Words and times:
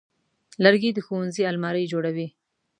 لرګی 0.63 0.91
د 0.93 0.99
ښوونځي 1.05 1.43
المارۍ 1.51 1.83
جوړوي. 1.93 2.27